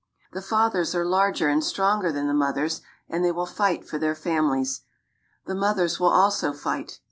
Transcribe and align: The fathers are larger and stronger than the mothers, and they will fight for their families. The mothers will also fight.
The 0.33 0.41
fathers 0.41 0.95
are 0.95 1.05
larger 1.05 1.47
and 1.47 1.63
stronger 1.63 2.11
than 2.11 2.25
the 2.25 2.33
mothers, 2.33 2.81
and 3.07 3.23
they 3.23 3.31
will 3.31 3.45
fight 3.45 3.87
for 3.87 3.99
their 3.99 4.15
families. 4.15 4.81
The 5.45 5.53
mothers 5.53 5.99
will 5.99 6.09
also 6.09 6.53
fight. 6.53 6.97